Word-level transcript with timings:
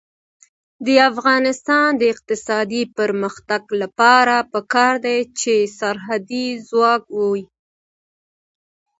د 0.85 0.87
افغانستان 1.11 1.87
د 1.97 2.03
اقتصادي 2.13 2.83
پرمختګ 2.97 3.63
لپاره 3.81 4.35
پکار 4.53 4.93
ده 5.05 5.15
چې 5.39 5.53
سرحدي 5.79 6.47
ځواک 6.69 7.03
وي. 7.17 7.43